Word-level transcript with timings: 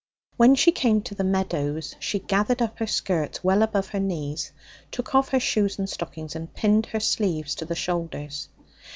When 0.35 0.55
she 0.55 0.71
came 0.71 1.03
to 1.03 1.13
the 1.13 1.23
meadows 1.23 1.93
she 1.99 2.17
gathered 2.17 2.59
up 2.59 2.79
her 2.79 2.87
skirts 2.87 3.43
well 3.43 3.61
above 3.61 3.89
her 3.89 3.99
knees, 3.99 4.51
took 4.89 5.13
off 5.13 5.29
her 5.29 5.39
shoes 5.39 5.77
and 5.77 5.87
stockings, 5.87 6.35
and 6.35 6.51
pinned 6.51 6.87
her 6.87 6.99
sleeves 6.99 7.53
to 7.53 7.65
the 7.65 7.75
shoulders. 7.75 8.49